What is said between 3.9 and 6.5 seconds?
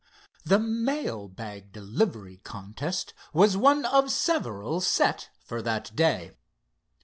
several set for that day.